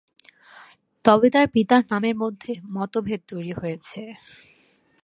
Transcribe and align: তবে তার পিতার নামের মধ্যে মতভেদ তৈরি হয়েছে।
তবে 1.05 1.27
তার 1.29 1.47
পিতার 1.53 1.83
নামের 1.91 2.15
মধ্যে 2.15 2.51
মতভেদ 2.75 3.21
তৈরি 3.27 3.53
হয়েছে। 3.53 4.01